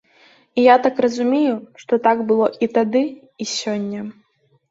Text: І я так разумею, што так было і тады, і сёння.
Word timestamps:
І 0.59 0.61
я 0.67 0.75
так 0.85 0.95
разумею, 1.05 1.51
што 1.83 1.93
так 2.09 2.17
было 2.31 2.47
і 2.67 2.71
тады, 2.77 3.03
і 3.45 3.47
сёння. 3.57 4.01